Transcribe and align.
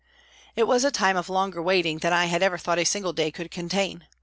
It 0.55 0.63
was 0.63 0.83
a 0.83 0.89
time 0.89 1.15
of 1.15 1.29
longer 1.29 1.61
waiting 1.61 1.99
than 1.99 2.11
I 2.11 2.25
had 2.25 2.41
ever 2.41 2.57
thought 2.57 2.79
a 2.79 2.85
single 2.85 3.13
day 3.13 3.29
could 3.29 3.51
contain. 3.51 4.07